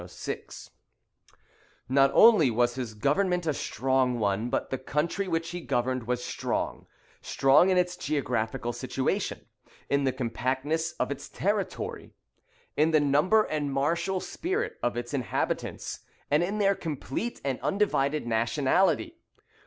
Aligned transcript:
]Not 1.87 2.09
only 2.15 2.49
was 2.49 2.73
his 2.73 2.95
government 2.95 3.45
a 3.45 3.53
strong 3.53 4.17
one, 4.17 4.49
but 4.49 4.71
the 4.71 4.79
country 4.79 5.27
which 5.27 5.51
he 5.51 5.61
governed 5.61 6.07
was 6.07 6.25
strong: 6.25 6.87
strong 7.21 7.69
in 7.69 7.77
its 7.77 7.95
geographical 7.95 8.73
situation, 8.73 9.45
in 9.91 10.03
the 10.03 10.11
compactness 10.11 10.93
of 10.93 11.11
its 11.11 11.29
territory, 11.29 12.15
in 12.75 12.89
the 12.89 12.99
number 12.99 13.43
and 13.43 13.71
martial 13.71 14.19
spirit 14.19 14.79
of 14.81 14.97
its 14.97 15.13
inhabitants, 15.13 15.99
and 16.31 16.41
in 16.41 16.57
their 16.57 16.73
complete 16.73 17.39
and 17.45 17.59
undivided 17.61 18.25
nationality. 18.25 19.19